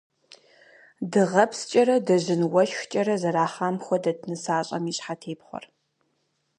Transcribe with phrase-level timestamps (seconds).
[1.11, 5.65] Дыгъэпскӏэрэ, дыжьын уэшхкӏэрэ зэрахъам хуэдэт нысащӏэм и щхьэтепхъуэр.